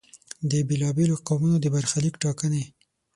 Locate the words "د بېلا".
0.49-0.89